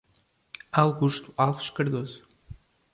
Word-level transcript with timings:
Augusto 0.71 1.31
Alves 1.37 1.69
Cardoso 1.69 2.25